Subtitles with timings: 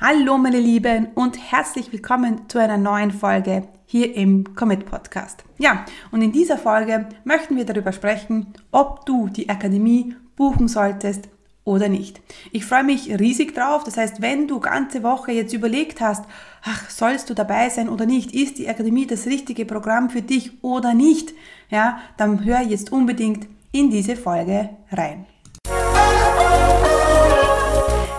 [0.00, 5.42] Hallo meine Lieben und herzlich willkommen zu einer neuen Folge hier im Commit Podcast.
[5.58, 11.28] Ja, und in dieser Folge möchten wir darüber sprechen, ob du die Akademie buchen solltest
[11.64, 12.20] oder nicht.
[12.52, 13.82] Ich freue mich riesig drauf.
[13.82, 16.24] Das heißt, wenn du ganze Woche jetzt überlegt hast,
[16.62, 18.32] ach, sollst du dabei sein oder nicht?
[18.32, 21.34] Ist die Akademie das richtige Programm für dich oder nicht?
[21.70, 25.26] Ja, dann hör jetzt unbedingt in diese Folge rein.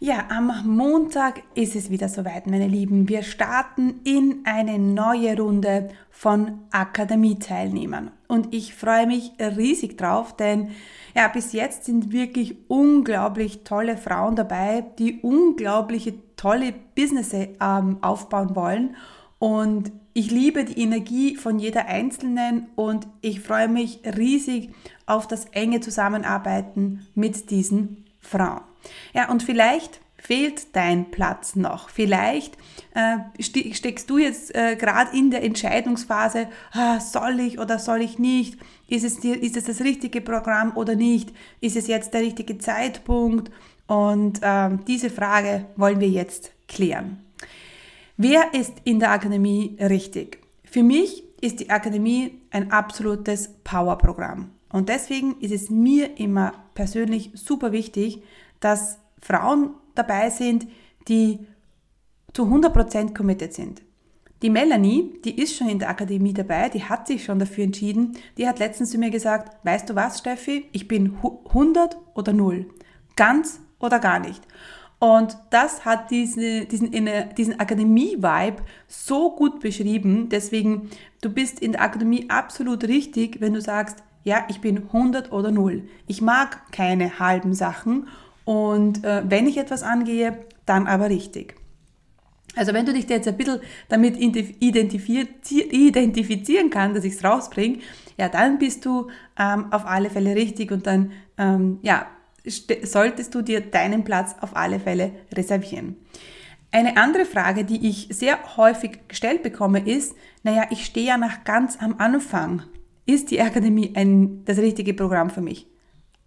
[0.00, 3.08] Ja, am Montag ist es wieder soweit, meine Lieben.
[3.08, 8.12] Wir starten in eine neue Runde von Akademie-Teilnehmern.
[8.28, 10.70] Und ich freue mich riesig drauf, denn
[11.16, 18.54] ja, bis jetzt sind wirklich unglaublich tolle Frauen dabei, die unglaubliche tolle Business ähm, aufbauen
[18.54, 18.94] wollen.
[19.40, 24.70] Und ich liebe die Energie von jeder Einzelnen und ich freue mich riesig
[25.06, 28.60] auf das enge Zusammenarbeiten mit diesen Frauen.
[29.12, 31.88] Ja, und vielleicht fehlt dein Platz noch.
[31.88, 32.56] Vielleicht
[32.94, 33.18] äh,
[33.72, 38.58] steckst du jetzt äh, gerade in der Entscheidungsphase, ah, soll ich oder soll ich nicht?
[38.88, 41.32] Ist es, dir, ist es das richtige Programm oder nicht?
[41.60, 43.50] Ist es jetzt der richtige Zeitpunkt?
[43.86, 47.20] Und äh, diese Frage wollen wir jetzt klären.
[48.16, 50.40] Wer ist in der Akademie richtig?
[50.64, 54.50] Für mich ist die Akademie ein absolutes Powerprogramm.
[54.70, 58.22] Und deswegen ist es mir immer persönlich super wichtig,
[58.60, 60.66] dass Frauen dabei sind,
[61.08, 61.46] die
[62.32, 63.82] zu 100% committed sind.
[64.42, 68.16] Die Melanie, die ist schon in der Akademie dabei, die hat sich schon dafür entschieden.
[68.36, 71.16] Die hat letztens zu mir gesagt, weißt du was, Steffi, ich bin
[71.48, 72.66] 100 oder 0.
[73.16, 74.46] Ganz oder gar nicht.
[75.00, 76.90] Und das hat diese, diesen,
[77.36, 80.28] diesen Akademie-Vibe so gut beschrieben.
[80.28, 80.90] Deswegen,
[81.20, 85.50] du bist in der Akademie absolut richtig, wenn du sagst, ja, ich bin 100 oder
[85.50, 85.88] 0.
[86.06, 88.08] Ich mag keine halben Sachen
[88.48, 91.54] und äh, wenn ich etwas angehe, dann aber richtig.
[92.56, 93.60] Also wenn du dich jetzt ein bisschen
[93.90, 97.80] damit identifizieren kannst, dass ich es rausbringe,
[98.16, 102.06] ja, dann bist du ähm, auf alle Fälle richtig und dann ähm, ja,
[102.84, 105.96] solltest du dir deinen Platz auf alle Fälle reservieren.
[106.72, 111.44] Eine andere Frage, die ich sehr häufig gestellt bekomme, ist, naja, ich stehe ja nach
[111.44, 112.62] ganz am Anfang.
[113.04, 115.66] Ist die Akademie ein, das richtige Programm für mich?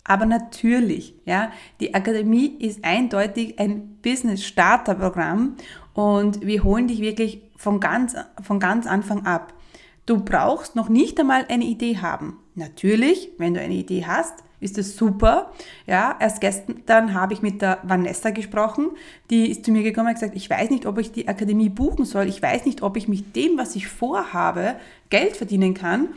[0.04, 5.58] Aber natürlich, ja, die Akademie ist eindeutig ein Business-Starter-Programm
[5.94, 9.54] und wir holen dich wirklich von ganz, von ganz Anfang ab.
[10.06, 12.40] Du brauchst noch nicht einmal eine Idee haben.
[12.56, 15.52] Natürlich, wenn du eine Idee hast, ist das super.
[15.88, 18.92] Ja, erst gestern habe ich mit der Vanessa gesprochen.
[19.30, 22.06] Die ist zu mir gekommen und gesagt, ich weiß nicht, ob ich die Akademie buchen
[22.06, 22.28] soll.
[22.28, 24.76] Ich weiß nicht, ob ich mit dem, was ich vorhabe,
[25.10, 26.10] Geld verdienen kann.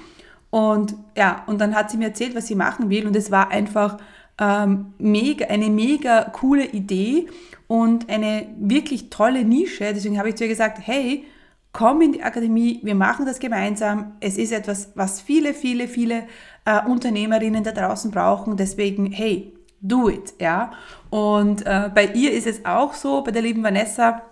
[0.54, 3.08] Und ja, und dann hat sie mir erzählt, was sie machen will.
[3.08, 3.98] Und es war einfach
[4.38, 7.26] ähm, mega, eine mega coole Idee
[7.66, 9.92] und eine wirklich tolle Nische.
[9.92, 11.24] Deswegen habe ich zu ihr gesagt, hey,
[11.72, 14.12] komm in die Akademie, wir machen das gemeinsam.
[14.20, 16.22] Es ist etwas, was viele, viele, viele
[16.66, 18.56] äh, Unternehmerinnen da draußen brauchen.
[18.56, 20.70] Deswegen, hey, do it, ja.
[21.10, 24.22] Und äh, bei ihr ist es auch so, bei der lieben Vanessa,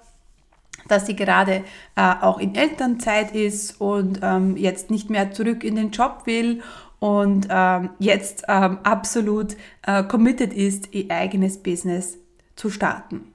[0.89, 1.65] dass sie gerade
[1.97, 6.63] äh, auch in Elternzeit ist und ähm, jetzt nicht mehr zurück in den Job will
[6.99, 9.57] und ähm, jetzt ähm, absolut
[9.87, 12.19] äh, committed ist, ihr eigenes Business
[12.55, 13.33] zu starten.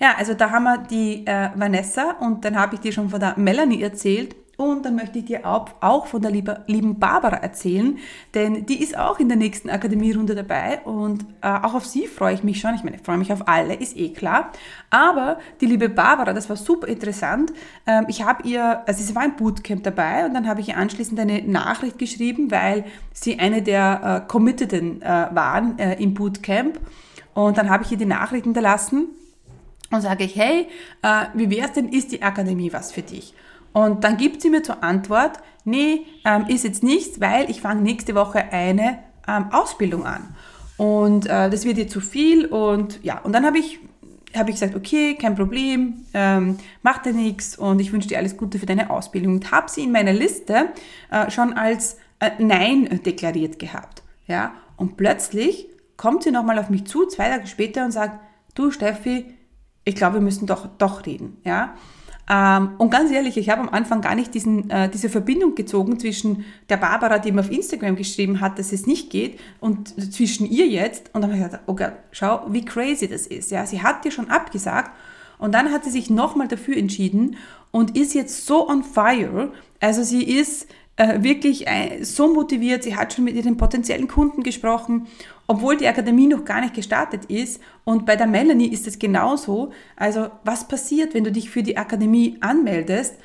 [0.00, 3.20] Ja, also da haben wir die äh, Vanessa und dann habe ich dir schon von
[3.20, 7.98] der Melanie erzählt und dann möchte ich dir auch, von der liebe, lieben Barbara erzählen,
[8.34, 12.34] denn die ist auch in der nächsten Akademierunde dabei und äh, auch auf sie freue
[12.34, 12.74] ich mich schon.
[12.74, 14.52] Ich meine, ich freue mich auf alle, ist eh klar.
[14.90, 17.52] Aber die liebe Barbara, das war super interessant.
[17.86, 20.76] Ähm, ich habe ihr, also sie war im Bootcamp dabei und dann habe ich ihr
[20.76, 26.78] anschließend eine Nachricht geschrieben, weil sie eine der äh, Committeden äh, waren äh, im Bootcamp.
[27.34, 29.08] Und dann habe ich ihr die Nachricht hinterlassen
[29.90, 30.68] und sage ich, hey,
[31.32, 33.32] wie wär's denn, ist die Akademie was für dich?
[33.72, 37.82] Und dann gibt sie mir zur Antwort, nee, ähm, ist jetzt nichts, weil ich fange
[37.82, 40.34] nächste Woche eine ähm, Ausbildung an.
[40.76, 42.46] Und äh, das wird ihr zu viel.
[42.46, 43.78] Und ja, und dann habe ich,
[44.34, 48.36] hab ich gesagt, okay, kein Problem, ähm, mach dir nichts und ich wünsche dir alles
[48.36, 49.34] Gute für deine Ausbildung.
[49.34, 50.68] Und habe sie in meiner Liste
[51.10, 54.02] äh, schon als äh, Nein deklariert gehabt.
[54.26, 58.18] Ja, und plötzlich kommt sie nochmal auf mich zu, zwei Tage später, und sagt,
[58.54, 59.34] du Steffi,
[59.84, 61.74] ich glaube, wir müssen doch, doch reden, ja.
[62.30, 65.98] Ähm, und ganz ehrlich, ich habe am Anfang gar nicht diesen, äh, diese Verbindung gezogen
[65.98, 70.48] zwischen der Barbara, die mir auf Instagram geschrieben hat, dass es nicht geht, und zwischen
[70.48, 71.10] ihr jetzt.
[71.14, 73.50] Und dann habe ich gedacht, oh Gott, schau, wie crazy das ist.
[73.50, 74.92] Ja, sie hat dir schon abgesagt
[75.38, 77.36] und dann hat sie sich nochmal dafür entschieden
[77.72, 79.50] und ist jetzt so on fire.
[79.80, 80.68] Also sie ist
[81.02, 82.84] äh, wirklich äh, so motiviert.
[82.84, 85.08] Sie hat schon mit ihren potenziellen Kunden gesprochen,
[85.48, 87.60] obwohl die Akademie noch gar nicht gestartet ist.
[87.82, 89.72] Und bei der Melanie ist es genauso.
[89.96, 93.16] Also was passiert, wenn du dich für die Akademie anmeldest?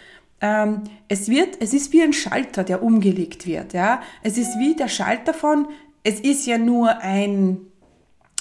[0.42, 3.74] Ähm, es wird, es ist wie ein Schalter, der umgelegt wird.
[3.74, 5.68] Ja, es ist wie der Schalter von.
[6.04, 7.60] Es ist ja nur ein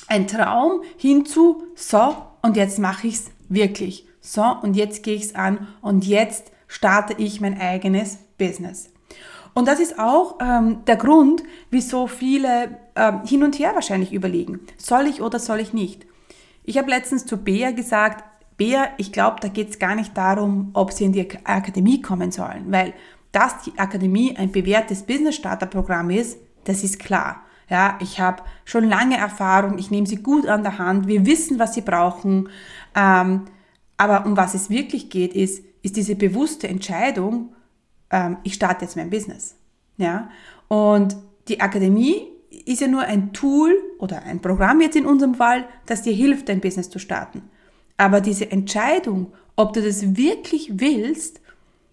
[0.08, 1.64] ein Traum hinzu.
[1.74, 4.06] So und jetzt mache ich es wirklich.
[4.20, 8.88] So und jetzt gehe ich es an und jetzt starte ich mein eigenes Business.
[9.56, 14.60] Und das ist auch ähm, der Grund, wieso viele ähm, hin und her wahrscheinlich überlegen,
[14.76, 16.06] soll ich oder soll ich nicht.
[16.62, 18.22] Ich habe letztens zu Bea gesagt,
[18.58, 22.32] Bea, ich glaube, da geht es gar nicht darum, ob sie in die Akademie kommen
[22.32, 22.92] sollen, weil
[23.32, 27.40] dass die Akademie ein bewährtes Business-Starter-Programm ist, das ist klar.
[27.70, 31.58] Ja, ich habe schon lange Erfahrung, ich nehme sie gut an der Hand, wir wissen,
[31.58, 32.50] was sie brauchen.
[32.94, 33.46] Ähm,
[33.96, 37.54] aber um was es wirklich geht, ist, ist diese bewusste Entscheidung,
[38.10, 39.56] ähm, ich starte jetzt mein Business.
[39.96, 40.30] Ja?
[40.68, 41.16] Und
[41.48, 42.28] die Akademie
[42.64, 46.48] ist ja nur ein Tool oder ein Programm jetzt in unserem Fall, das dir hilft,
[46.48, 47.42] dein Business zu starten.
[47.96, 51.40] Aber diese Entscheidung, ob du das wirklich willst,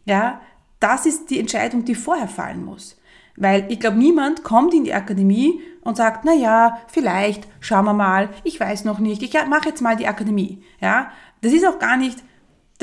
[0.05, 0.41] ja,
[0.79, 2.97] das ist die Entscheidung, die vorher fallen muss.
[3.35, 7.93] Weil ich glaube, niemand kommt in die Akademie und sagt, na ja, vielleicht, schauen wir
[7.93, 10.61] mal, ich weiß noch nicht, ich mache jetzt mal die Akademie.
[10.81, 11.11] Ja,
[11.41, 12.19] das ist auch gar nicht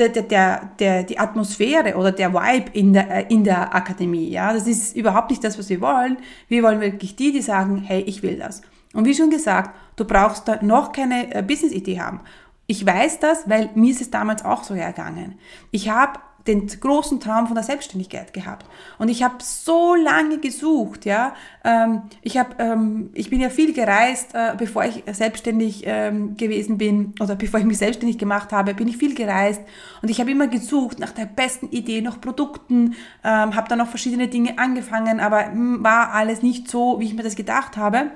[0.09, 4.29] der, der, der, die Atmosphäre oder der Vibe in der, äh, in der Akademie.
[4.29, 6.17] Ja, das ist überhaupt nicht das, was wir wollen.
[6.47, 8.61] Wir wollen wirklich die, die sagen, hey, ich will das.
[8.93, 12.21] Und wie schon gesagt, du brauchst da noch keine äh, Business-Idee haben.
[12.67, 15.37] Ich weiß das, weil mir ist es damals auch so ergangen.
[15.71, 18.65] Ich habe den großen Traum von der Selbstständigkeit gehabt.
[18.97, 21.33] Und ich habe so lange gesucht, ja.
[21.63, 26.77] Ähm, ich, hab, ähm, ich bin ja viel gereist, äh, bevor ich selbstständig ähm, gewesen
[26.77, 29.61] bin oder bevor ich mich selbstständig gemacht habe, bin ich viel gereist
[30.01, 33.87] und ich habe immer gesucht nach der besten Idee, nach Produkten, ähm, habe dann noch
[33.87, 37.77] verschiedene Dinge angefangen, aber mh, hm, war alles nicht so, wie ich mir das gedacht
[37.77, 38.11] habe.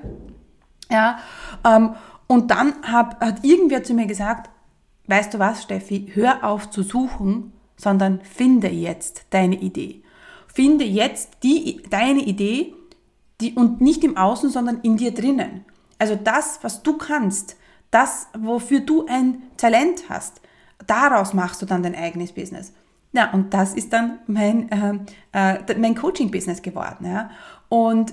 [0.90, 1.18] Ja,
[1.64, 1.94] ähm,
[2.26, 4.50] und dann hab, hat irgendwer zu mir gesagt,
[5.06, 10.02] weißt du was, Steffi, hör auf zu suchen sondern finde jetzt deine Idee.
[10.52, 12.74] Finde jetzt die, deine Idee
[13.40, 15.64] die, und nicht im Außen, sondern in dir drinnen.
[15.98, 17.56] Also das, was du kannst,
[17.90, 20.40] das, wofür du ein Talent hast,
[20.86, 22.72] daraus machst du dann dein eigenes Business.
[23.12, 24.98] Ja, und das ist dann mein, äh,
[25.32, 27.06] äh, mein Coaching-Business geworden.
[27.06, 27.30] Ja.
[27.68, 28.12] Und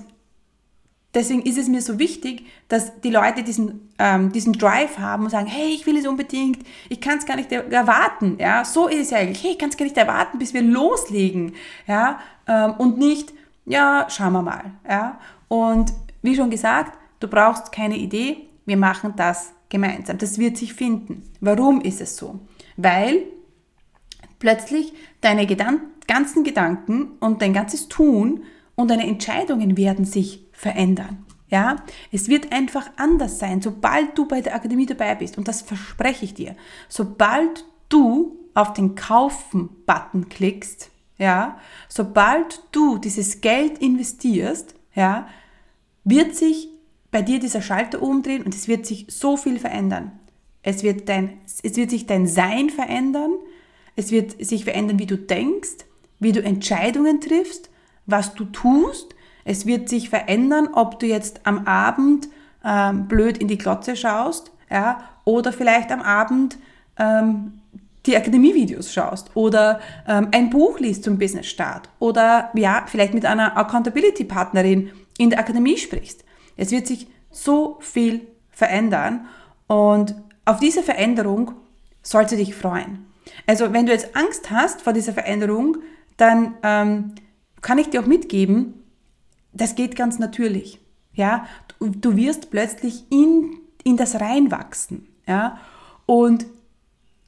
[1.14, 5.30] Deswegen ist es mir so wichtig, dass die Leute diesen, ähm, diesen Drive haben und
[5.30, 8.36] sagen, hey, ich will es unbedingt, ich kann es gar nicht erwarten.
[8.40, 9.42] Ja, so ist es ja eigentlich.
[9.42, 11.54] Hey, ich kann es gar nicht erwarten, bis wir loslegen.
[11.86, 12.18] Ja,
[12.48, 13.32] ähm, und nicht,
[13.64, 14.72] ja, schauen wir mal.
[14.88, 20.18] Ja, und wie schon gesagt, du brauchst keine Idee, wir machen das gemeinsam.
[20.18, 21.22] Das wird sich finden.
[21.40, 22.40] Warum ist es so?
[22.76, 23.22] Weil
[24.38, 28.42] plötzlich deine Gedan ganzen Gedanken und dein ganzes Tun
[28.74, 31.24] und deine Entscheidungen werden sich verändern.
[31.48, 31.76] Ja,
[32.10, 35.38] es wird einfach anders sein, sobald du bei der Akademie dabei bist.
[35.38, 36.56] Und das verspreche ich dir.
[36.88, 45.28] Sobald du auf den Kaufen-Button klickst, ja, sobald du dieses Geld investierst, ja,
[46.02, 46.68] wird sich
[47.10, 50.10] bei dir dieser Schalter umdrehen und es wird sich so viel verändern.
[50.62, 53.32] Es wird, dein, es wird sich dein Sein verändern,
[53.94, 55.84] es wird sich verändern, wie du denkst,
[56.18, 57.70] wie du Entscheidungen triffst,
[58.06, 62.28] was du tust, es wird sich verändern, ob du jetzt am Abend
[62.64, 66.56] ähm, blöd in die Glotze schaust, ja, oder vielleicht am Abend
[66.98, 67.60] ähm,
[68.06, 73.56] die Akademie-Videos schaust oder ähm, ein Buch liest zum Business-Start oder ja, vielleicht mit einer
[73.56, 76.24] Accountability-Partnerin in der Akademie sprichst.
[76.56, 79.26] Es wird sich so viel verändern
[79.66, 81.52] und auf diese Veränderung
[82.02, 83.06] sollst du dich freuen.
[83.46, 85.78] Also wenn du jetzt Angst hast vor dieser Veränderung,
[86.18, 87.14] dann ähm,
[87.64, 88.74] kann ich dir auch mitgeben,
[89.52, 90.80] das geht ganz natürlich.
[91.14, 91.46] Ja,
[91.78, 95.08] du, du wirst plötzlich in, in das reinwachsen.
[95.26, 95.58] Ja,
[96.04, 96.44] und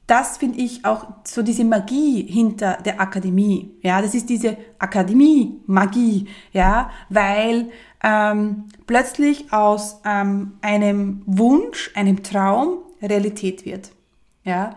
[0.05, 3.71] das finde ich auch so diese Magie hinter der Akademie.
[3.81, 6.27] Ja, das ist diese Akademie-Magie.
[6.53, 7.69] Ja, weil
[8.03, 13.91] ähm, plötzlich aus ähm, einem Wunsch, einem Traum Realität wird.
[14.43, 14.75] Ja,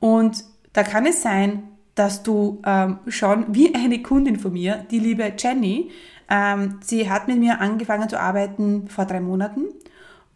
[0.00, 5.00] und da kann es sein, dass du ähm, schon wie eine Kundin von mir, die
[5.00, 5.90] liebe Jenny,
[6.30, 9.64] ähm, sie hat mit mir angefangen zu arbeiten vor drei Monaten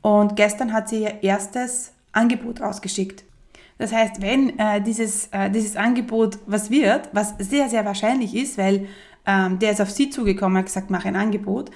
[0.02, 3.24] und gestern hat sie ihr erstes Angebot rausgeschickt.
[3.78, 8.58] Das heißt, wenn äh, dieses, äh, dieses Angebot was wird, was sehr, sehr wahrscheinlich ist,
[8.58, 8.88] weil
[9.26, 11.70] ähm, der ist auf Sie zugekommen, hat gesagt, mach ein Angebot,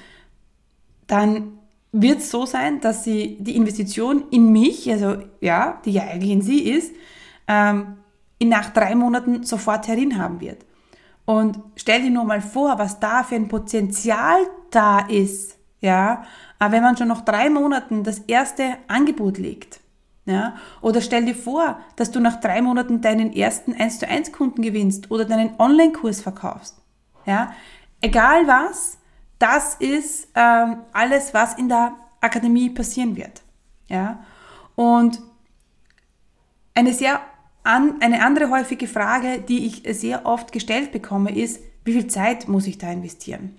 [1.07, 1.59] dann
[1.93, 6.31] wird es so sein, dass Sie die Investition in mich, also ja, die ja eigentlich
[6.31, 6.93] in Sie ist,
[7.49, 7.97] ähm,
[8.43, 10.65] nach drei Monaten sofort herin haben wird.
[11.25, 14.39] Und stell dir nur mal vor, was da für ein Potenzial
[14.71, 16.25] da ist, ja,
[16.59, 19.81] wenn man schon nach drei Monaten das erste Angebot legt,
[20.27, 24.33] ja, oder stell dir vor, dass du nach drei Monaten deinen ersten 1 zu 1
[24.33, 26.81] Kunden gewinnst oder deinen Online-Kurs verkaufst,
[27.27, 27.53] ja,
[28.01, 28.99] egal was,
[29.39, 33.43] das ist ähm, alles, was in der Akademie passieren wird,
[33.89, 34.21] ja,
[34.75, 35.21] und
[36.75, 37.21] eine sehr
[37.65, 42.49] an, eine andere häufige Frage, die ich sehr oft gestellt bekomme, ist, wie viel Zeit
[42.49, 43.57] muss ich da investieren?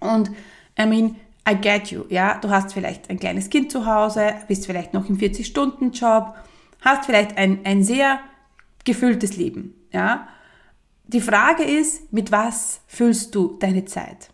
[0.00, 0.30] Und
[0.78, 1.16] I mean,
[1.48, 5.08] I get you, ja, du hast vielleicht ein kleines Kind zu Hause, bist vielleicht noch
[5.08, 6.34] im 40-Stunden-Job,
[6.82, 8.20] hast vielleicht ein, ein sehr
[8.84, 10.28] gefülltes Leben, ja.
[11.08, 14.30] Die Frage ist, mit was füllst du deine Zeit?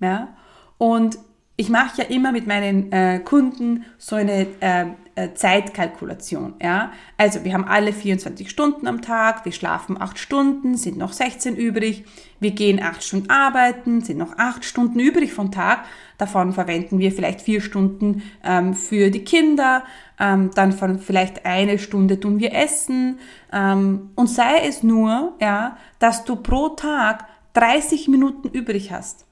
[0.00, 0.34] Ja?
[0.78, 1.18] Und
[1.56, 4.86] ich mache ja immer mit meinen äh, Kunden so eine äh,
[5.34, 6.54] Zeitkalkulation.
[6.62, 6.92] Ja?
[7.16, 11.56] Also wir haben alle 24 Stunden am Tag, wir schlafen 8 Stunden, sind noch 16
[11.56, 12.04] übrig,
[12.38, 15.84] wir gehen 8 Stunden arbeiten, sind noch 8 Stunden übrig vom Tag,
[16.18, 19.84] davon verwenden wir vielleicht 4 Stunden ähm, für die Kinder,
[20.20, 23.18] ähm, dann von vielleicht eine Stunde tun wir essen
[23.52, 29.24] ähm, und sei es nur, ja, dass du pro Tag 30 Minuten übrig hast,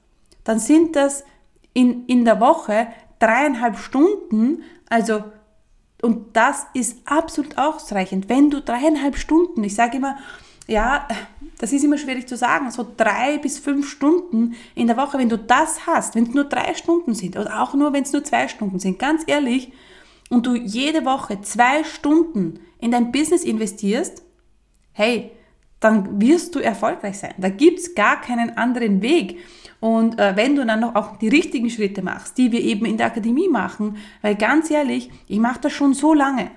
[0.43, 1.25] dann sind das
[1.73, 2.87] in, in der Woche
[3.19, 5.23] dreieinhalb Stunden, also
[6.05, 8.29] und das ist absolut ausreichend.
[8.29, 10.17] Wenn du dreieinhalb Stunden, ich sage immer,
[10.67, 11.07] ja,
[11.57, 15.29] das ist immer schwierig zu sagen, so drei bis fünf Stunden in der Woche, wenn
[15.29, 18.23] du das hast, wenn es nur drei Stunden sind oder auch nur, wenn es nur
[18.23, 19.71] zwei Stunden sind, ganz ehrlich,
[20.29, 24.21] und du jede Woche zwei Stunden in dein Business investierst,
[24.91, 25.31] hey,
[25.79, 27.33] dann wirst du erfolgreich sein.
[27.39, 29.39] Da gibt es gar keinen anderen Weg.
[29.79, 32.97] Und äh, wenn du dann noch auch die richtigen Schritte machst, die wir eben in
[32.97, 36.51] der Akademie machen, weil ganz ehrlich, ich mache das schon so lange.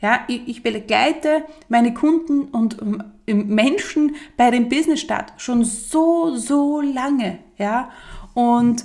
[0.00, 6.36] Ja, ich, ich begleite meine Kunden und ähm, Menschen bei dem Business Start schon so,
[6.36, 7.38] so lange.
[7.56, 7.90] Ja,
[8.34, 8.84] und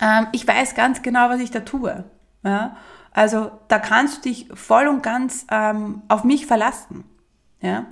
[0.00, 2.04] ähm, ich weiß ganz genau, was ich da tue.
[2.44, 2.76] Ja,
[3.12, 7.04] also da kannst du dich voll und ganz ähm, auf mich verlassen.
[7.60, 7.86] Ja,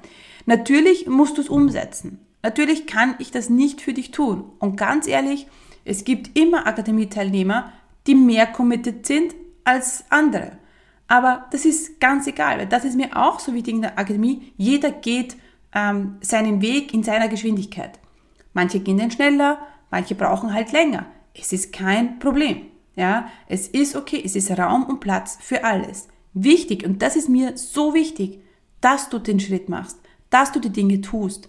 [0.45, 2.25] natürlich musst du es umsetzen.
[2.47, 4.45] Natürlich kann ich das nicht für dich tun.
[4.61, 5.49] Und ganz ehrlich,
[5.85, 7.73] es gibt immer Akademieteilnehmer,
[8.07, 9.35] die mehr committed sind
[9.65, 10.53] als andere.
[11.09, 14.53] Aber das ist ganz egal, weil das ist mir auch so wichtig in der Akademie.
[14.57, 15.37] Jeder geht
[15.75, 17.99] ähm, seinen Weg in seiner Geschwindigkeit.
[18.53, 19.59] Manche gehen dann schneller,
[19.91, 21.07] manche brauchen halt länger.
[21.35, 22.62] Es ist kein Problem.
[22.95, 26.07] Ja, es ist okay, es ist Raum und Platz für alles.
[26.33, 28.38] Wichtig, und das ist mir so wichtig,
[28.81, 29.99] dass du den Schritt machst,
[30.31, 31.49] dass du die Dinge tust,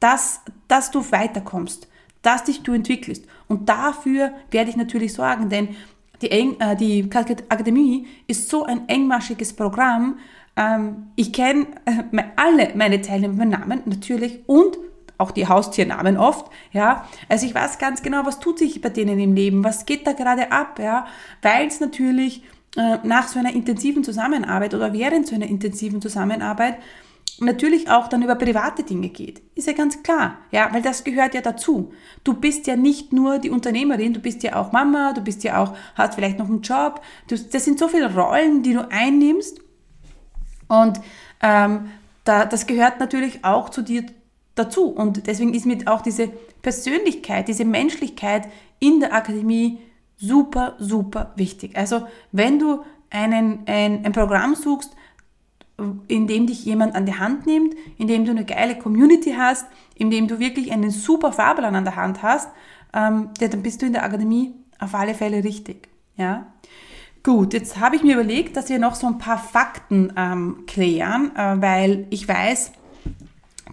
[0.00, 1.88] dass, dass du weiterkommst,
[2.22, 3.24] dass dich du entwickelst.
[3.48, 5.76] Und dafür werde ich natürlich sorgen, denn
[6.22, 10.18] die, Eng, äh, die Akademie ist so ein engmaschiges Programm.
[10.56, 14.78] Ähm, ich kenne äh, alle meine Teilnehmer Namen natürlich und
[15.16, 17.08] auch die Haustiernamen oft, ja.
[17.28, 20.12] Also ich weiß ganz genau, was tut sich bei denen im Leben, was geht da
[20.12, 21.06] gerade ab, ja,
[21.42, 22.42] weil es natürlich
[22.76, 26.76] äh, nach so einer intensiven Zusammenarbeit oder während so einer intensiven Zusammenarbeit
[27.40, 29.42] natürlich auch dann über private Dinge geht.
[29.54, 31.92] Ist ja ganz klar, ja, weil das gehört ja dazu.
[32.24, 35.62] Du bist ja nicht nur die Unternehmerin, du bist ja auch Mama, du bist ja
[35.62, 37.00] auch, hast vielleicht noch einen Job.
[37.28, 39.60] Das sind so viele Rollen, die du einnimmst.
[40.68, 41.00] Und
[41.42, 41.90] ähm,
[42.24, 44.04] da, das gehört natürlich auch zu dir
[44.54, 44.88] dazu.
[44.88, 46.28] Und deswegen ist mir auch diese
[46.62, 48.48] Persönlichkeit, diese Menschlichkeit
[48.80, 49.78] in der Akademie
[50.16, 51.76] super, super wichtig.
[51.76, 54.94] Also wenn du einen, ein, ein Programm suchst,
[56.08, 59.66] in dem dich jemand an die Hand nimmt, in dem du eine geile Community hast,
[59.94, 62.48] in dem du wirklich einen super Fahrplan an der Hand hast,
[62.92, 65.88] ähm, dann bist du in der Akademie auf alle Fälle richtig.
[66.16, 66.46] Ja?
[67.22, 71.34] Gut, jetzt habe ich mir überlegt, dass wir noch so ein paar Fakten ähm, klären,
[71.36, 72.72] äh, weil ich weiß,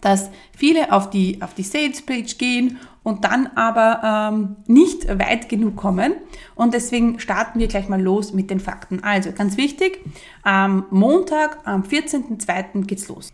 [0.01, 5.47] dass viele auf die, auf die Sales Page gehen und dann aber ähm, nicht weit
[5.47, 6.15] genug kommen.
[6.55, 9.03] Und deswegen starten wir gleich mal los mit den Fakten.
[9.03, 9.99] Also ganz wichtig,
[10.41, 12.85] am Montag, am 14.02.
[12.87, 13.31] geht's los.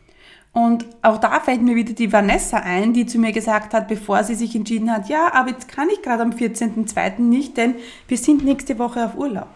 [0.52, 4.26] Und auch da fällt mir wieder die Vanessa ein, die zu mir gesagt hat, bevor
[4.26, 7.22] sie sich entschieden hat, ja, aber jetzt kann ich gerade am 14.02.
[7.22, 7.76] nicht, denn
[8.10, 9.48] wir sind nächste Woche auf Urlaub.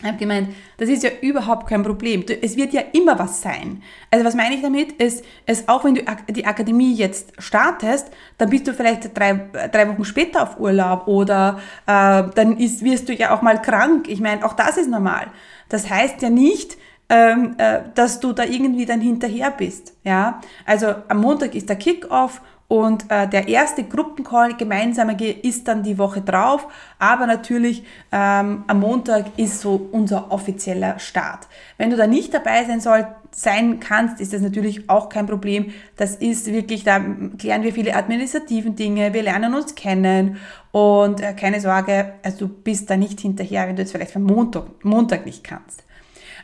[0.00, 2.22] Ich habe gemeint, das ist ja überhaupt kein Problem.
[2.42, 3.82] Es wird ja immer was sein.
[4.10, 4.92] Also was meine ich damit?
[4.92, 9.88] Ist, ist auch wenn du die Akademie jetzt startest, dann bist du vielleicht drei, drei
[9.88, 14.06] Wochen später auf Urlaub oder äh, dann ist, wirst du ja auch mal krank.
[14.08, 15.28] Ich meine, auch das ist normal.
[15.70, 16.76] Das heißt ja nicht,
[17.08, 19.94] ähm, äh, dass du da irgendwie dann hinterher bist.
[20.04, 25.84] Ja, also am Montag ist der Kickoff und äh, der erste Gruppencall gemeinsame ist dann
[25.84, 26.66] die Woche drauf,
[26.98, 31.46] aber natürlich ähm, am Montag ist so unser offizieller Start.
[31.78, 35.72] Wenn du da nicht dabei sein soll, sein kannst, ist das natürlich auch kein Problem.
[35.96, 37.00] Das ist wirklich, da
[37.38, 40.38] klären wir viele administrativen Dinge, wir lernen uns kennen
[40.72, 44.24] und äh, keine Sorge, also du bist da nicht hinterher, wenn du jetzt vielleicht am
[44.24, 45.85] Montag, Montag nicht kannst.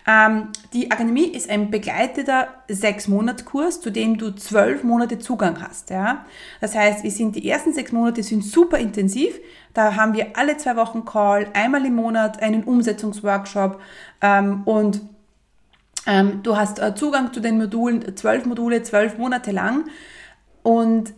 [0.07, 5.63] Ähm, die Akademie ist ein begleiteter sechs monats kurs zu dem du zwölf Monate Zugang
[5.63, 5.91] hast.
[5.91, 6.25] Ja?
[6.61, 9.39] Das heißt, wir sind die ersten sechs Monate sind super intensiv.
[9.75, 13.81] Da haben wir alle zwei Wochen Call, einmal im Monat einen Umsetzungsworkshop
[14.21, 15.01] ähm, und
[16.07, 19.85] ähm, du hast äh, Zugang zu den Modulen, zwölf Module, zwölf Monate lang.
[20.63, 21.15] Und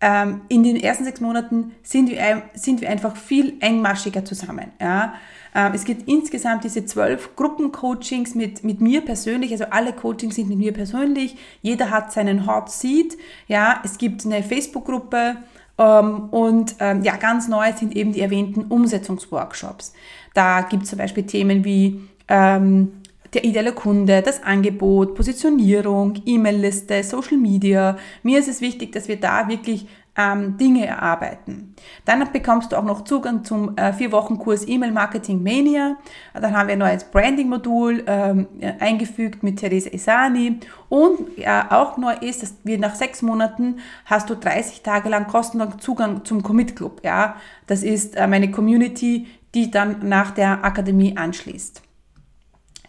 [0.00, 4.70] in den ersten sechs Monaten sind wir, sind wir einfach viel engmaschiger zusammen.
[4.80, 5.14] Ja?
[5.58, 10.48] Ähm, es gibt insgesamt diese zwölf Gruppencoachings mit, mit mir persönlich, also alle Coachings sind
[10.48, 11.36] mit mir persönlich.
[11.62, 13.16] Jeder hat seinen Hot Seat.
[13.48, 13.80] Ja?
[13.84, 15.36] Es gibt eine Facebook-Gruppe.
[15.76, 19.94] Ähm, und ähm, ja, ganz neu sind eben die erwähnten Umsetzungsworkshops.
[20.32, 22.92] Da gibt es zum Beispiel Themen wie ähm,
[23.34, 27.96] der ideale Kunde, das Angebot, Positionierung, E-Mail-Liste, Social Media.
[28.22, 29.86] Mir ist es wichtig, dass wir da wirklich
[30.18, 31.76] ähm, Dinge erarbeiten.
[32.04, 35.96] Dann bekommst du auch noch Zugang zum äh, vier Wochen Kurs E-Mail Marketing Mania.
[36.34, 38.48] Dann haben wir ein neues Branding-Modul ähm,
[38.80, 40.58] eingefügt mit Theresa Isani.
[40.88, 45.28] Und äh, auch neu ist, dass wir nach sechs Monaten hast du 30 Tage lang
[45.28, 47.00] kostenlos Zugang zum Commit Club.
[47.04, 47.36] Ja,
[47.68, 51.80] das ist äh, meine Community, die dann nach der Akademie anschließt.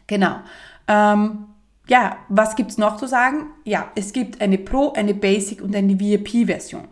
[0.08, 0.38] Genau.
[0.88, 1.46] Ähm,
[1.90, 3.48] ja, was gibt's noch zu sagen?
[3.64, 6.88] Ja, es gibt eine Pro, eine Basic und eine VIP-Version.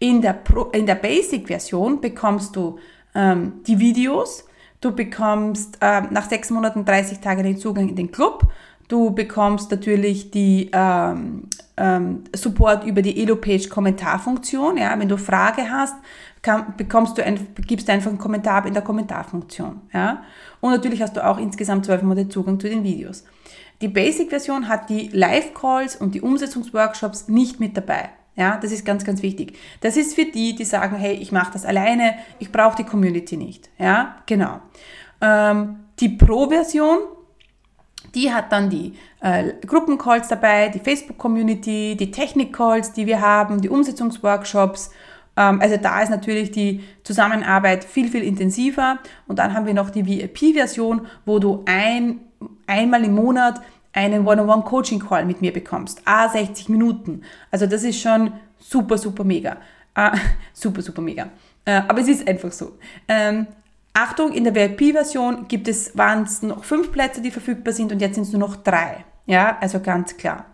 [0.00, 0.40] In der,
[0.72, 2.78] in der Basic-Version bekommst du
[3.14, 4.44] ähm, die Videos,
[4.80, 8.50] du bekommst ähm, nach sechs Monaten 30 Tage den Zugang in den Club,
[8.88, 11.44] du bekommst natürlich die ähm,
[11.76, 14.76] ähm, Support über die Elo-Page Kommentarfunktion.
[14.78, 15.94] Ja, wenn du Frage hast,
[16.42, 19.80] kann, bekommst du ein, gibst du einfach einen Kommentar in der Kommentarfunktion.
[19.92, 20.24] Ja?
[20.60, 23.24] Und natürlich hast du auch insgesamt zwölf Monate Zugang zu den Videos.
[23.80, 28.10] Die Basic-Version hat die Live-Calls und die Umsetzungsworkshops nicht mit dabei.
[28.36, 29.58] Ja, das ist ganz, ganz wichtig.
[29.80, 33.36] Das ist für die, die sagen, hey, ich mache das alleine, ich brauche die Community
[33.36, 33.70] nicht.
[33.78, 34.60] Ja, genau.
[35.20, 36.98] Ähm, die Pro-Version,
[38.14, 43.68] die hat dann die äh, Gruppencalls dabei, die Facebook-Community, die Technik-Calls, die wir haben, die
[43.68, 44.90] Umsetzungsworkshops
[45.36, 48.98] ähm, also da ist natürlich die Zusammenarbeit viel, viel intensiver.
[49.26, 52.20] Und dann haben wir noch die VIP-Version, wo du ein,
[52.66, 53.60] einmal im Monat
[53.92, 56.02] einen One-on-One-Coaching-Call mit mir bekommst.
[56.04, 57.22] A, 60 Minuten.
[57.50, 59.56] Also das ist schon super, super mega.
[59.94, 60.10] Äh,
[60.52, 61.28] super, super mega.
[61.64, 62.78] Äh, aber es ist einfach so.
[63.08, 63.46] Ähm,
[63.92, 68.00] Achtung, in der VIP-Version gibt es, waren es noch fünf Plätze, die verfügbar sind und
[68.00, 69.04] jetzt sind es nur noch drei.
[69.26, 70.46] Ja, also ganz klar.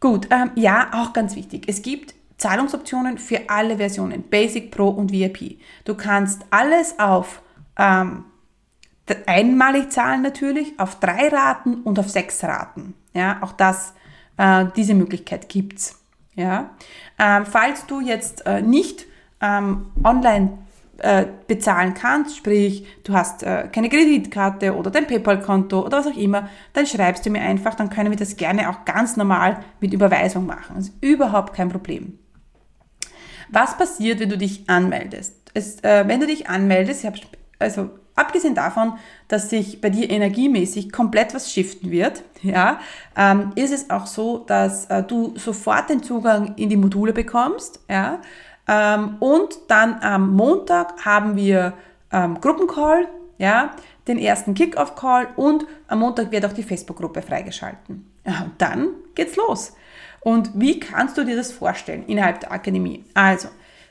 [0.00, 1.64] Gut, ähm, ja, auch ganz wichtig.
[1.66, 5.58] Es gibt Zahlungsoptionen für alle Versionen, Basic, Pro und VIP.
[5.84, 7.42] Du kannst alles auf
[7.78, 8.24] ähm,
[9.26, 12.94] einmalig zahlen natürlich, auf drei Raten und auf sechs Raten.
[13.12, 13.94] Ja, auch das,
[14.36, 16.00] äh, diese Möglichkeit gibt's.
[16.34, 16.70] Ja,
[17.18, 19.06] ähm, falls du jetzt äh, nicht
[19.40, 20.58] ähm, online
[20.98, 26.16] äh, bezahlen kannst, sprich du hast äh, keine Kreditkarte oder dein PayPal-Konto oder was auch
[26.16, 29.92] immer, dann schreibst du mir einfach, dann können wir das gerne auch ganz normal mit
[29.92, 30.74] Überweisung machen.
[30.76, 32.18] Das ist überhaupt kein Problem.
[33.50, 35.34] Was passiert, wenn du dich anmeldest?
[35.52, 37.06] Es, äh, wenn du dich anmeldest,
[37.58, 38.94] also abgesehen davon,
[39.28, 42.78] dass sich bei dir energiemäßig komplett was shiften wird, ja,
[43.16, 47.80] ähm, ist es auch so, dass äh, du sofort den Zugang in die Module bekommst,
[47.88, 48.20] ja,
[48.66, 51.74] ähm, und dann am Montag haben wir
[52.12, 53.74] ähm, Gruppencall, ja,
[54.06, 58.10] den ersten Kick-Off-Call und am Montag wird auch die Facebook-Gruppe freigeschalten.
[58.26, 59.74] Ja, und dann geht's los.
[60.20, 63.04] Und wie kannst du dir das vorstellen innerhalb der Akademie?
[63.12, 63.48] Also,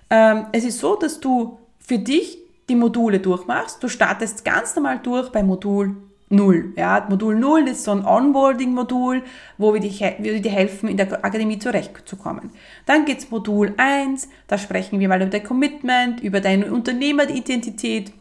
[0.10, 3.84] ähm, es ist so, dass du für dich die Module durchmachst.
[3.84, 5.96] Du startest ganz normal durch bei Modul
[6.30, 6.74] 0.
[6.76, 9.24] Ja, Modul 0 ist so ein Onboarding-Modul,
[9.58, 12.52] wo wir, dir helfen, in der Akademie zurechtzukommen.
[12.86, 18.12] Dann geht's Modul 1, da sprechen wir mal über dein Commitment, über deine Unternehmeridentität,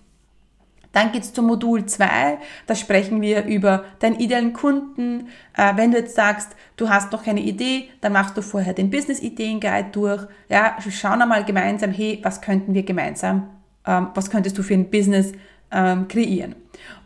[0.93, 5.29] dann geht's zum Modul 2, da sprechen wir über deinen idealen Kunden.
[5.57, 8.91] Äh, wenn du jetzt sagst, du hast noch keine Idee, dann machst du vorher den
[8.91, 10.27] Business-Ideen-Guide durch.
[10.51, 13.49] Ja, wir schauen einmal gemeinsam, hey, was könnten wir gemeinsam,
[13.87, 15.33] ähm, was könntest du für ein Business
[15.73, 16.55] ähm, kreieren.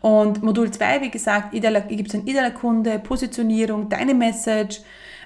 [0.01, 4.81] Und Modul 2, wie gesagt, gibt es ein idealer Kunde, Positionierung, deine Message.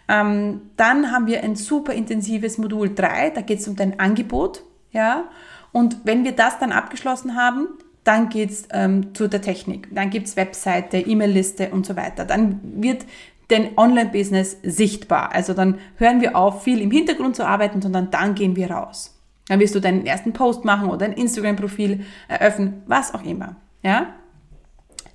[0.08, 4.64] Ähm, dann haben wir ein super intensives Modul 3, da geht es um dein Angebot.
[4.92, 5.26] Ja?
[5.72, 7.68] Und wenn wir das dann abgeschlossen haben,
[8.04, 12.26] dann geht's ähm, zu der Technik, dann gibt's Webseite, E-Mail-Liste und so weiter.
[12.26, 13.06] Dann wird
[13.50, 15.34] dein Online-Business sichtbar.
[15.34, 19.21] Also dann hören wir auf, viel im Hintergrund zu arbeiten, sondern dann gehen wir raus.
[19.48, 23.56] Dann wirst du deinen ersten Post machen oder ein Instagram-Profil eröffnen, was auch immer.
[23.84, 24.14] Ja?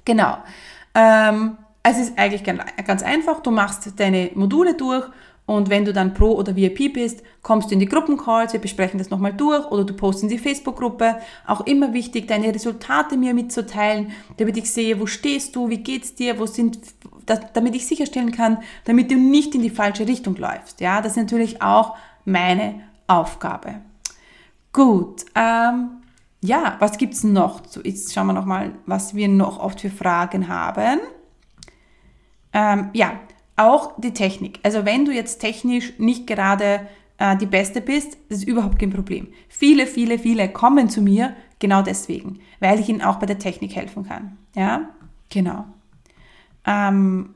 [0.05, 0.39] Genau.
[0.95, 3.41] Ähm, es ist eigentlich ganz einfach.
[3.41, 5.09] Du machst deine Module durch
[5.47, 8.99] und wenn du dann Pro oder VIP bist, kommst du in die Gruppencalls, wir besprechen
[8.99, 11.19] das nochmal durch oder du postest in die Facebook-Gruppe.
[11.47, 16.17] Auch immer wichtig, deine Resultate mir mitzuteilen, damit ich sehe, wo stehst du, wie geht's
[16.17, 16.81] dir, wo sind,
[17.55, 20.81] damit ich sicherstellen kann, damit du nicht in die falsche Richtung läufst.
[20.81, 23.77] Ja, das ist natürlich auch meine Aufgabe.
[24.77, 26.03] Gut, ähm,
[26.43, 27.63] ja, was gibt's noch?
[27.67, 31.01] So, jetzt schauen wir nochmal, was wir noch oft für Fragen haben.
[32.53, 33.19] Ähm, ja,
[33.57, 34.61] auch die Technik.
[34.65, 36.87] Also wenn du jetzt technisch nicht gerade
[37.17, 39.29] äh, die Beste bist, das ist überhaupt kein Problem.
[39.49, 43.75] Viele, viele, viele kommen zu mir genau deswegen, weil ich ihnen auch bei der Technik
[43.75, 44.37] helfen kann.
[44.55, 44.91] Ja,
[45.31, 45.65] genau.
[46.67, 47.35] Ähm,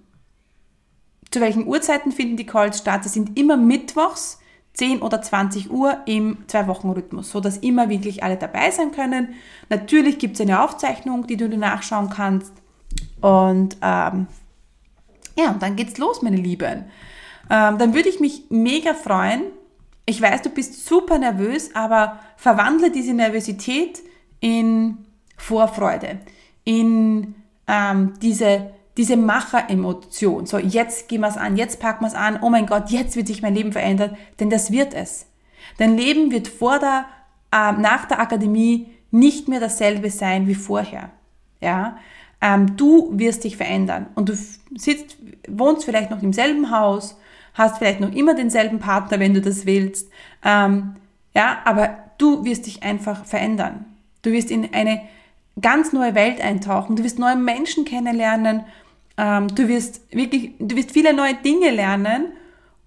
[1.30, 3.06] zu welchen Uhrzeiten finden die Calls statt?
[3.06, 4.39] Das sind immer mittwochs,
[4.74, 9.34] 10 oder 20 Uhr im Zwei-Wochen-Rhythmus, sodass immer wirklich alle dabei sein können.
[9.68, 12.52] Natürlich gibt es eine Aufzeichnung, die du nachschauen kannst.
[13.20, 14.26] Und ähm,
[15.36, 16.84] ja, und dann geht's los, meine Lieben.
[17.50, 19.42] Ähm, dann würde ich mich mega freuen.
[20.06, 24.00] Ich weiß, du bist super nervös, aber verwandle diese Nervosität
[24.40, 24.98] in
[25.36, 26.20] Vorfreude,
[26.64, 27.34] in
[27.66, 30.44] ähm, diese, diese Macher-Emotion.
[30.44, 33.16] So, jetzt gehen wir es an, jetzt packen wir es an, oh mein Gott, jetzt
[33.16, 35.24] wird sich mein Leben verändern, denn das wird es.
[35.78, 37.06] Dein Leben wird vor der,
[37.50, 41.08] äh, nach der Akademie nicht mehr dasselbe sein wie vorher.
[41.62, 41.96] Ja,
[42.42, 45.16] ähm, du wirst dich verändern und du sitzt,
[45.48, 47.18] wohnst vielleicht noch im selben Haus,
[47.54, 50.10] hast vielleicht noch immer denselben Partner, wenn du das willst.
[50.44, 50.96] Ähm,
[51.34, 53.86] ja, aber du wirst dich einfach verändern.
[54.20, 55.00] Du wirst in eine
[55.58, 56.96] ganz neue Welt eintauchen.
[56.96, 58.64] Du wirst neue Menschen kennenlernen.
[59.20, 62.32] Ähm, du wirst wirklich, du wirst viele neue Dinge lernen.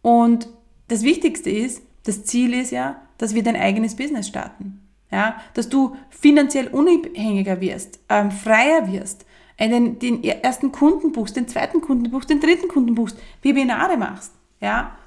[0.02, 0.50] Und
[0.88, 4.82] das Wichtigste ist, das Ziel ist ja, dass wir dein eigenes Business starten.
[5.12, 9.28] Ja, dass du finanziell unabhängiger wirst, ähm, freier wirst,
[9.60, 14.34] einen, den ersten Kunden buchst, den zweiten Kunden buchst, den dritten Kunden buchst, Webinare machst.
[14.60, 14.98] Ja?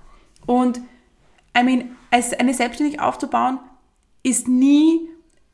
[0.47, 0.81] Und
[1.59, 3.59] I mean, eine Selbstständigkeit aufzubauen,
[4.23, 5.09] ist nie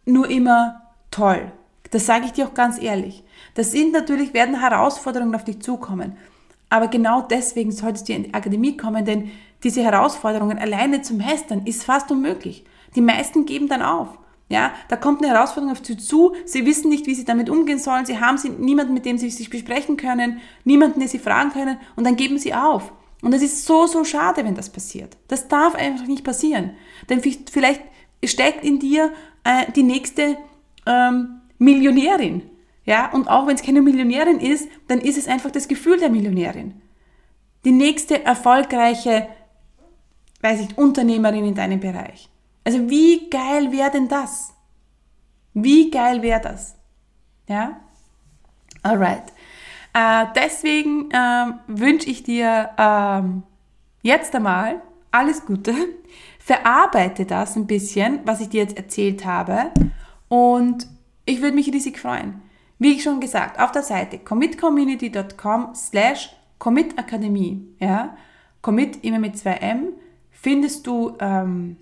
[0.04, 1.50] nur immer toll.
[1.92, 3.22] Das sage ich dir auch ganz ehrlich.
[3.55, 6.16] Das sind natürlich, werden Herausforderungen auf dich zukommen.
[6.70, 9.31] Aber genau deswegen solltest du in die Akademie kommen, denn
[9.62, 12.64] diese Herausforderungen alleine zu meistern ist fast unmöglich.
[12.96, 14.09] Die meisten geben dann auf.
[14.48, 17.78] Ja, da kommt eine Herausforderung auf sie zu, sie wissen nicht, wie sie damit umgehen
[17.78, 21.78] sollen, sie haben niemanden, mit dem sie sich besprechen können, niemanden, den sie fragen können
[21.96, 22.92] und dann geben sie auf.
[23.22, 25.16] Und das ist so, so schade, wenn das passiert.
[25.28, 26.72] Das darf einfach nicht passieren.
[27.09, 27.83] Denn vielleicht
[28.24, 29.12] steckt in dir
[29.44, 30.37] äh, die nächste
[30.87, 32.42] ähm, Millionärin.
[32.85, 36.11] Ja, und auch wenn es keine Millionärin ist, dann ist es einfach das Gefühl der
[36.11, 36.83] Millionärin.
[37.64, 39.29] Die nächste erfolgreiche,
[40.40, 42.29] weiß ich, Unternehmerin in deinem Bereich.
[42.64, 44.53] Also wie geil wäre denn das?
[45.55, 46.75] Wie geil wäre das?
[47.48, 47.81] Ja?
[48.83, 49.33] Alright.
[49.94, 53.44] Äh, deswegen ähm, wünsche ich dir ähm,
[54.03, 55.75] jetzt einmal alles Gute.
[56.40, 59.70] Verarbeite das ein bisschen, was ich dir jetzt erzählt habe.
[60.29, 60.88] Und
[61.24, 62.42] ich würde mich riesig freuen.
[62.78, 68.16] Wie ich schon gesagt, auf der Seite commitcommunity.com slash commitakademie, ja,
[68.61, 69.92] commit immer mit 2m,
[70.30, 71.76] findest du ähm,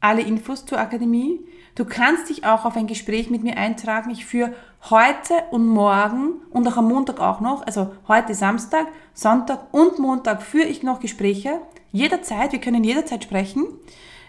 [0.00, 1.40] alle Infos zur Akademie.
[1.74, 4.10] Du kannst dich auch auf ein Gespräch mit mir eintragen.
[4.10, 4.52] Ich führe
[4.90, 10.42] heute und morgen und auch am Montag auch noch, also heute Samstag, Sonntag und Montag
[10.42, 11.60] führe ich noch Gespräche.
[11.90, 13.66] Jederzeit, wir können jederzeit sprechen.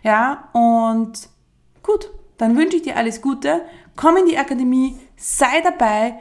[0.01, 1.29] Ja, und
[1.83, 3.61] gut, dann wünsche ich dir alles Gute.
[3.95, 6.15] Komm in die Akademie, sei dabei.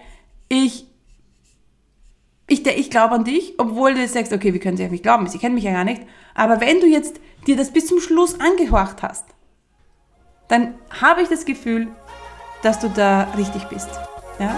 [0.49, 0.87] Ich
[2.47, 5.03] ich, ich glaube an dich, obwohl du jetzt sagst, okay, wie können sie auf mich
[5.03, 5.27] glauben?
[5.27, 6.03] Sie kennen mich ja gar nicht.
[6.35, 9.25] Aber wenn du jetzt dir das bis zum Schluss angehorcht hast,
[10.49, 11.89] dann habe ich das Gefühl,
[12.63, 13.89] dass du da richtig bist.
[14.39, 14.57] Ja?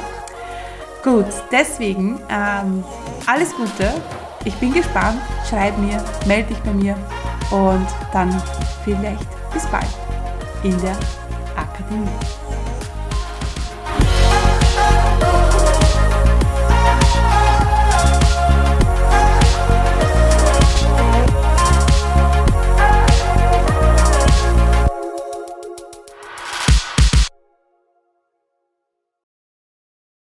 [1.05, 2.83] Gut, deswegen ähm,
[3.26, 3.92] alles Gute.
[4.44, 5.20] Ich bin gespannt.
[5.48, 6.96] Schreib mir, melde dich bei mir
[7.52, 8.42] und dann
[8.85, 9.87] vielleicht bis bald
[10.64, 10.96] in der
[11.57, 12.45] Akademie.